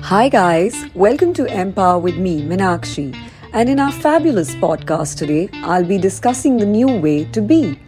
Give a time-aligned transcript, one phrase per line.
[0.00, 0.84] Hi, guys.
[0.94, 3.16] Welcome to Empower with me, Minakshi.
[3.52, 7.78] And in our fabulous podcast today, I'll be discussing the new way to be.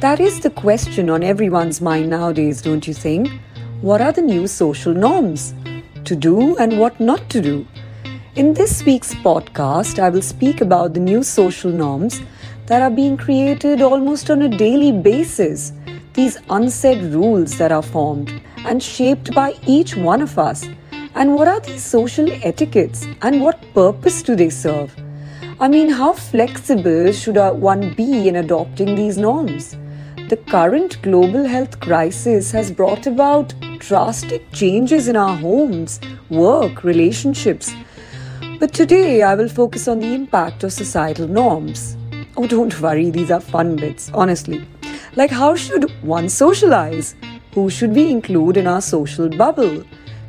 [0.00, 3.28] That is the question on everyone's mind nowadays, don't you think?
[3.82, 5.54] What are the new social norms?
[6.04, 7.66] To do and what not to do?
[8.34, 12.22] In this week's podcast, I will speak about the new social norms
[12.64, 15.74] that are being created almost on a daily basis.
[16.14, 20.68] These unsaid rules that are formed and shaped by each one of us.
[21.14, 24.94] And what are these social etiquettes and what purpose do they serve?
[25.58, 29.76] I mean, how flexible should one be in adopting these norms?
[30.28, 35.98] The current global health crisis has brought about drastic changes in our homes,
[36.28, 37.72] work, relationships.
[38.58, 41.96] But today I will focus on the impact of societal norms.
[42.36, 44.66] Oh, don't worry, these are fun bits, honestly.
[45.14, 47.14] Like, how should one socialize?
[47.54, 49.84] Who should we include in our social bubble?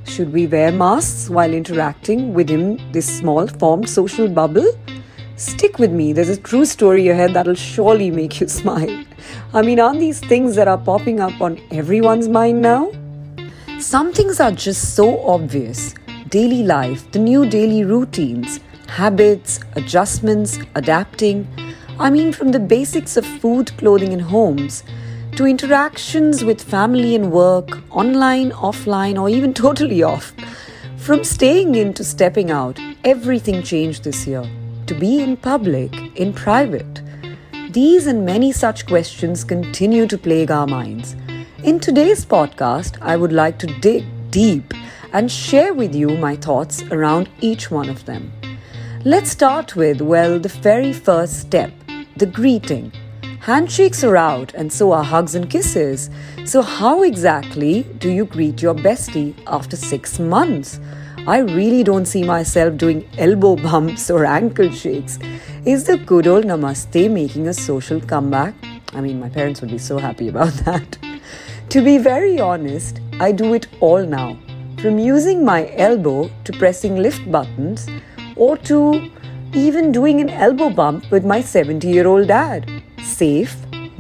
[0.06, 4.68] Should we wear masks while interacting within this small formed social bubble?
[5.38, 9.06] Stick with me, there's a true story ahead that'll surely make you smile.
[9.54, 12.92] I mean, aren't these things that are popping up on everyone's mind now?
[13.80, 15.96] Some things are just so obvious
[16.28, 21.48] daily life, the new daily routines, habits, adjustments, adapting.
[22.00, 24.84] I mean, from the basics of food, clothing, and homes
[25.36, 30.34] to interactions with family and work, online, offline, or even totally off.
[30.98, 34.44] From staying in to stepping out, everything changed this year
[34.88, 37.02] to be in public, in private?
[37.70, 41.16] These and many such questions continue to plague our minds.
[41.64, 44.74] In today's podcast, I would like to dig deep
[45.14, 48.32] and share with you my thoughts around each one of them.
[49.06, 51.72] Let's start with, well, the very first step
[52.18, 52.92] the greeting.
[53.40, 56.10] Handshakes are out, and so are hugs and kisses.
[56.46, 60.80] So, how exactly do you greet your bestie after six months?
[61.28, 65.20] I really don't see myself doing elbow bumps or ankle shakes.
[65.66, 68.54] Is the good old namaste making a social comeback?
[68.94, 70.98] I mean, my parents would be so happy about that.
[71.70, 74.38] to be very honest, I do it all now.
[74.80, 77.88] From using my elbow to pressing lift buttons
[78.36, 79.10] or to
[79.56, 82.70] even doing an elbow bump with my 70 year old dad.
[83.04, 83.56] Safe,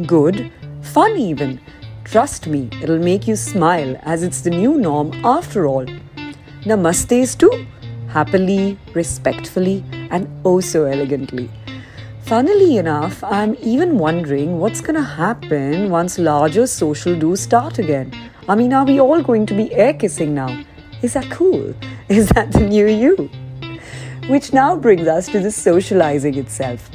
[0.07, 1.59] good, fun even.
[2.03, 5.85] Trust me, it'll make you smile as it's the new norm after all.
[6.65, 7.67] Namastes too,
[8.07, 11.49] happily, respectfully, and oh so elegantly.
[12.21, 18.11] Funnily enough, I'm even wondering what's going to happen once larger social do's start again.
[18.49, 20.63] I mean, are we all going to be air kissing now?
[21.01, 21.75] Is that cool?
[22.09, 23.29] Is that the new you?
[24.29, 26.89] Which now brings us to the socializing itself.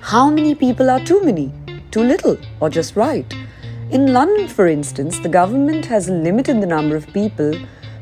[0.00, 1.52] How many people are too many,
[1.92, 3.32] too little, or just right?
[3.92, 7.54] In London, for instance, the government has limited the number of people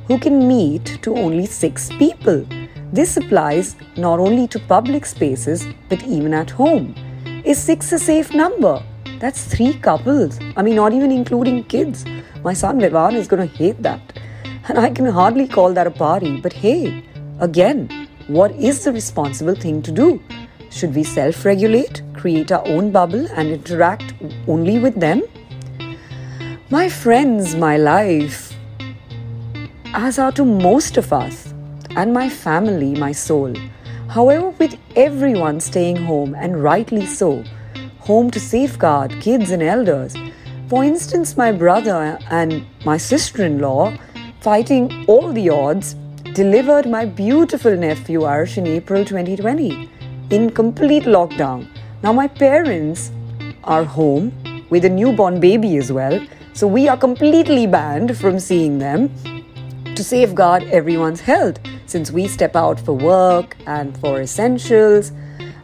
[0.06, 2.46] who can meet to only six people.
[2.90, 6.94] This applies not only to public spaces but even at home.
[7.44, 8.82] Is six a safe number?
[9.18, 10.38] That's three couples.
[10.56, 12.06] I mean, not even including kids.
[12.42, 14.00] My son Vivan is going to hate that.
[14.68, 16.40] And I can hardly call that a party.
[16.40, 17.04] But hey,
[17.40, 20.20] again, what is the responsible thing to do?
[20.70, 24.14] Should we self regulate, create our own bubble, and interact
[24.48, 25.22] only with them?
[26.70, 28.52] My friends, my life,
[29.94, 31.54] as are to most of us,
[31.90, 33.54] and my family, my soul.
[34.08, 37.44] However, with everyone staying home, and rightly so,
[38.00, 40.16] home to safeguard kids and elders.
[40.68, 43.96] For instance, my brother and my sister in law,
[44.40, 45.94] fighting all the odds,
[46.36, 49.88] delivered my beautiful nephew Arsh in April 2020
[50.28, 51.66] in complete lockdown.
[52.02, 53.10] Now, my parents
[53.64, 54.34] are home
[54.68, 56.20] with a newborn baby as well,
[56.52, 59.08] so we are completely banned from seeing them
[59.94, 65.12] to safeguard everyone's health since we step out for work and for essentials.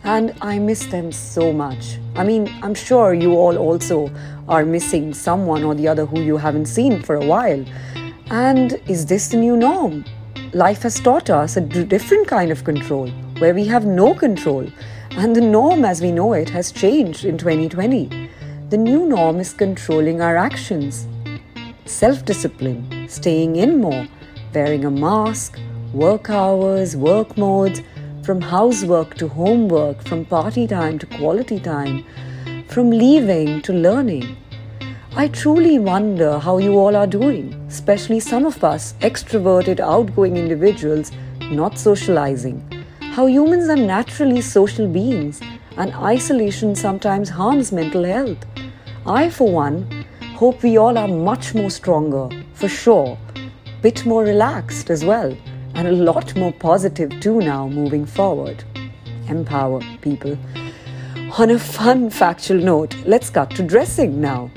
[0.05, 1.99] And I miss them so much.
[2.17, 4.11] I mean, I'm sure you all also
[4.49, 7.63] are missing someone or the other who you haven't seen for a while.
[8.31, 10.07] And is this the new norm?
[10.53, 13.09] Life has taught us a different kind of control
[13.39, 14.67] where we have no control.
[15.13, 18.31] And the norm as we know it has changed in 2020.
[18.71, 21.07] The new norm is controlling our actions,
[21.85, 24.07] self discipline, staying in more,
[24.55, 25.59] wearing a mask,
[25.93, 27.83] work hours, work modes,
[28.23, 32.05] from housework to homework, from party time to quality time,
[32.69, 34.37] from leaving to learning.
[35.15, 41.13] I truly wonder how you all are doing, especially some of us extroverted, outgoing individuals
[41.41, 42.63] not socializing.
[43.01, 45.41] How humans are naturally social beings
[45.77, 48.39] and isolation sometimes harms mental health.
[49.07, 49.87] I, for one,
[50.43, 53.17] Hope we all are much more stronger, for sure.
[53.81, 55.37] Bit more relaxed as well,
[55.75, 58.65] and a lot more positive too now moving forward.
[59.29, 60.37] Empower people.
[61.39, 64.51] On a fun factual note, let's cut to dressing now.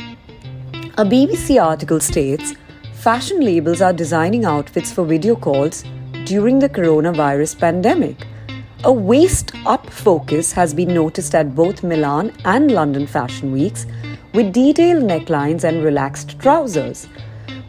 [0.97, 2.53] A BBC article states
[2.94, 5.83] fashion labels are designing outfits for video calls
[6.24, 8.25] during the coronavirus pandemic.
[8.86, 13.86] A waist up focus has been noticed at both Milan and London fashion weeks,
[14.33, 17.09] with detailed necklines and relaxed trousers.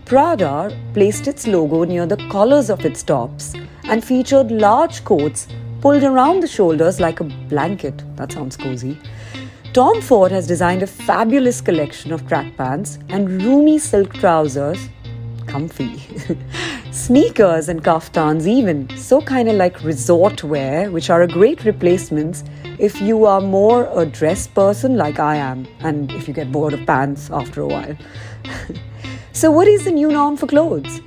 [0.05, 3.55] Prada placed its logo near the collars of its tops
[3.89, 5.49] and featured large coats
[5.81, 8.05] pulled around the shoulders like a blanket.
[8.15, 8.97] That sounds cozy.
[9.77, 14.89] Tom Ford has designed a fabulous collection of track pants and roomy silk trousers
[15.47, 15.99] comfy.
[16.93, 22.43] Sneakers and kaftans, even, so kind of like resort wear, which are a great replacements
[22.79, 26.73] if you are more a dress person like I am, and if you get bored
[26.73, 27.99] of pants after a while.
[29.33, 31.03] so, what is the new norm for clothes?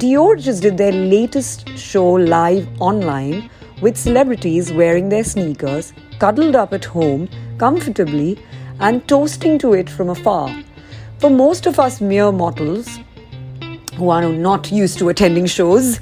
[0.00, 3.48] Dior just did their latest show live online
[3.80, 7.28] with celebrities wearing their sneakers, cuddled up at home,
[7.58, 8.38] comfortably,
[8.80, 10.54] and toasting to it from afar.
[11.18, 12.98] For most of us mere mortals,
[13.96, 15.98] who are not used to attending shows,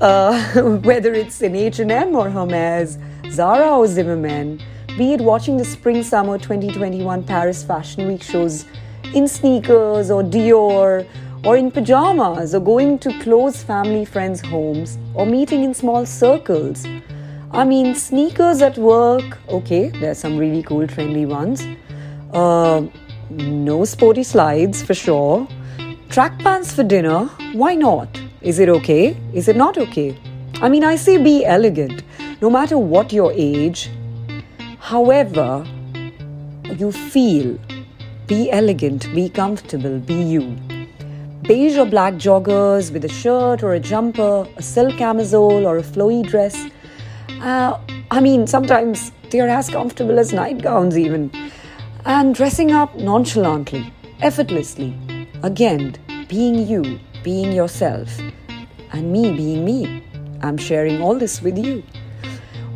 [0.00, 2.98] uh, whether it's in H&M or Hermes,
[3.30, 4.60] Zara or Zimmermann,
[4.98, 8.64] be it watching the Spring Summer 2021 Paris Fashion Week shows
[9.14, 11.06] in sneakers or Dior,
[11.44, 16.84] or in pajamas, or going to close family friends' homes, or meeting in small circles.
[17.56, 21.66] I mean, sneakers at work, okay, there's some really cool, trendy ones.
[22.34, 22.82] Uh,
[23.30, 25.48] no sporty slides for sure.
[26.10, 27.24] Track pants for dinner?
[27.54, 28.20] Why not?
[28.42, 29.16] Is it okay?
[29.32, 30.18] Is it not okay?
[30.60, 32.02] I mean, I say be elegant,
[32.42, 33.90] no matter what your age.
[34.78, 35.66] However,
[36.76, 37.58] you feel,
[38.26, 40.54] be elegant, be comfortable, be you.
[41.44, 45.82] Beige or black joggers with a shirt or a jumper, a silk camisole or a
[45.82, 46.66] flowy dress.
[47.40, 47.78] Uh,
[48.10, 51.30] I mean, sometimes they're as comfortable as nightgowns, even.
[52.04, 54.96] And dressing up nonchalantly, effortlessly.
[55.42, 55.96] Again,
[56.28, 58.18] being you, being yourself,
[58.92, 60.02] and me being me.
[60.42, 61.82] I'm sharing all this with you.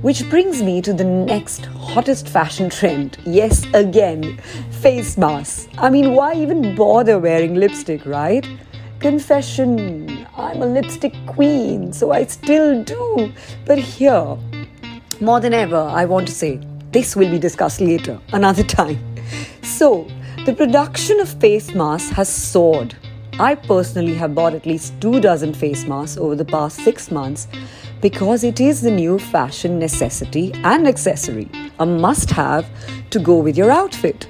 [0.03, 3.19] Which brings me to the next hottest fashion trend.
[3.25, 4.39] Yes, again,
[4.71, 5.69] face masks.
[5.79, 8.47] I mean, why even bother wearing lipstick, right?
[8.99, 13.33] Confession, I'm a lipstick queen, so I still do.
[13.67, 14.37] But here,
[15.21, 16.61] more than ever, I want to say
[16.93, 18.99] this will be discussed later, another time.
[19.63, 20.09] So,
[20.47, 22.97] the production of face masks has soared
[23.41, 27.49] I personally have bought at least two dozen face masks over the past six months
[28.03, 31.49] because it is the new fashion necessity and accessory,
[31.79, 32.69] a must have
[33.09, 34.29] to go with your outfit.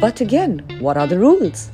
[0.00, 1.72] But again, what are the rules?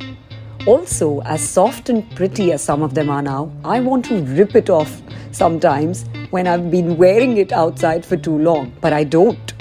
[0.65, 4.55] Also, as soft and pretty as some of them are now, I want to rip
[4.55, 9.53] it off sometimes when I've been wearing it outside for too long, but I don't.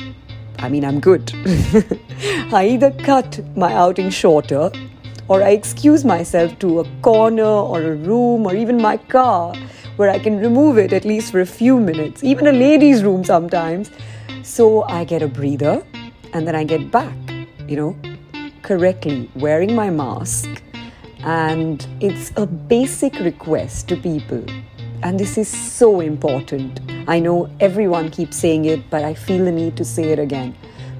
[0.59, 1.33] I mean, I'm good.
[2.53, 4.71] I either cut my outing shorter
[5.27, 9.55] or I excuse myself to a corner or a room or even my car
[9.95, 13.23] where I can remove it at least for a few minutes, even a ladies' room
[13.23, 13.89] sometimes.
[14.43, 15.83] So I get a breather
[16.33, 17.17] and then I get back,
[17.67, 17.97] you know,
[18.61, 20.61] correctly wearing my mask.
[21.23, 24.43] And it's a basic request to people.
[25.03, 26.79] And this is so important.
[27.07, 30.55] I know everyone keeps saying it, but I feel the need to say it again.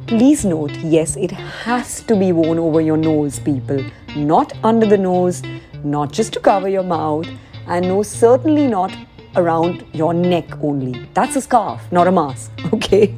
[0.07, 3.83] Please note yes, it has to be worn over your nose, people
[4.15, 5.41] not under the nose,
[5.83, 7.27] not just to cover your mouth,
[7.67, 8.95] and no, certainly not
[9.35, 11.07] around your neck only.
[11.13, 13.15] That's a scarf, not a mask, okay?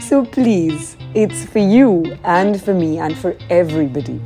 [0.00, 4.20] So please, it's for you and for me and for everybody.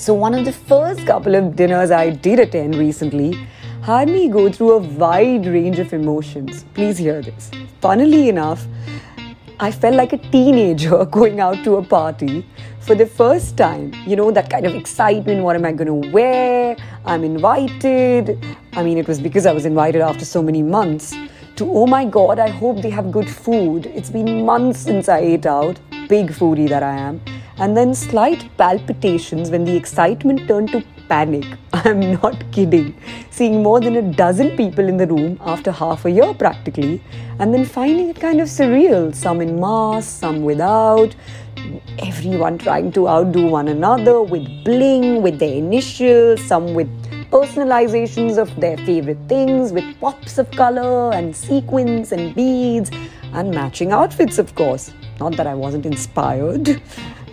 [0.00, 3.34] So, one of the first couple of dinners I did attend recently
[3.82, 6.64] had me go through a wide range of emotions.
[6.72, 7.50] Please hear this.
[7.82, 8.66] Funnily enough,
[9.58, 12.46] I felt like a teenager going out to a party
[12.80, 13.92] for the first time.
[14.06, 16.76] You know, that kind of excitement what am I going to wear?
[17.04, 18.42] I'm invited.
[18.72, 21.14] I mean, it was because I was invited after so many months
[21.56, 23.84] to, oh my god, I hope they have good food.
[23.84, 25.78] It's been months since I ate out.
[26.08, 27.20] Big foodie that I am.
[27.60, 31.44] And then slight palpitations when the excitement turned to panic.
[31.74, 32.94] I'm not kidding.
[33.30, 37.02] Seeing more than a dozen people in the room after half a year practically,
[37.38, 39.14] and then finding it kind of surreal.
[39.14, 41.14] Some in masks, some without.
[41.98, 46.88] Everyone trying to outdo one another with bling, with their initials, some with
[47.30, 52.90] personalizations of their favorite things, with pops of color and sequins and beads,
[53.34, 54.92] and matching outfits, of course.
[55.20, 56.80] Not that I wasn't inspired.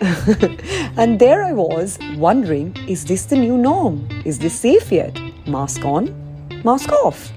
[0.98, 4.06] and there I was wondering is this the new norm?
[4.26, 5.18] Is this safe yet?
[5.46, 6.14] Mask on,
[6.64, 7.32] mask off.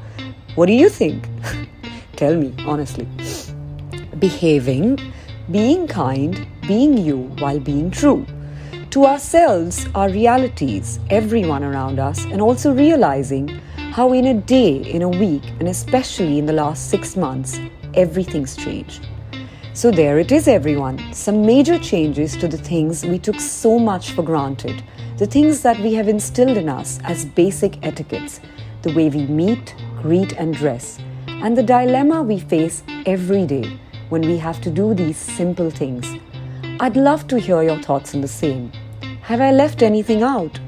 [0.56, 1.26] What do you think?
[2.18, 3.08] Tell me, honestly.
[4.20, 5.00] Behaving,
[5.50, 8.26] being kind, being you while being true.
[8.90, 13.48] To ourselves, our realities, everyone around us, and also realizing
[13.94, 17.58] how in a day, in a week, and especially in the last six months,
[17.94, 19.08] everything's changed.
[19.74, 21.14] So, there it is, everyone.
[21.14, 24.84] Some major changes to the things we took so much for granted,
[25.18, 28.42] the things that we have instilled in us as basic etiquettes,
[28.82, 34.22] the way we meet, greet, and dress, and the dilemma we face every day when
[34.24, 36.06] we have to do these simple things.
[36.82, 38.74] I'd love to hear your thoughts on the same.
[39.22, 40.60] Have I left anything out?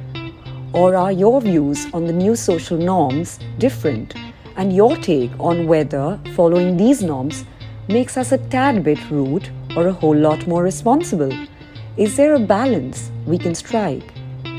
[0.71, 4.15] Or are your views on the new social norms different?
[4.55, 7.43] And your take on whether following these norms
[7.87, 11.31] makes us a tad bit rude or a whole lot more responsible?
[11.97, 14.13] Is there a balance we can strike?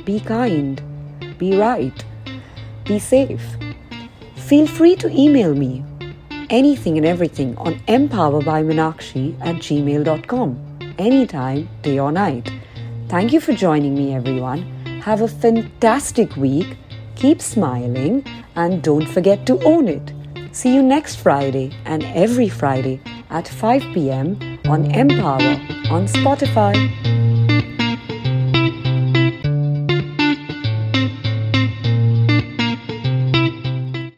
[0.04, 0.83] Be kind,
[1.38, 2.04] be right,
[2.85, 3.45] be safe.
[4.37, 5.85] Feel free to email me
[6.50, 12.50] anything and everything on empowerbyminakshi at gmail.com anytime, day or night.
[13.09, 14.62] Thank you for joining me, everyone.
[15.02, 16.76] Have a fantastic week.
[17.16, 18.25] Keep smiling
[18.57, 20.12] and don't forget to own it.
[20.52, 23.00] See you next Friday and every Friday
[23.31, 24.59] at 5 p.m.
[24.66, 25.59] on Empower
[25.90, 27.24] on Spotify.